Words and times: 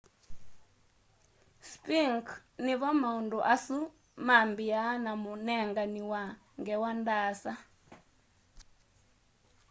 sphinx 1.69 2.25
nivo 2.65 2.89
maundu 3.01 3.37
asu 3.53 3.77
mabiaa 4.27 4.93
na 5.03 5.11
munengani 5.23 6.01
wa 6.11 6.23
ngewa 6.61 6.91
ndaasa 6.99 7.53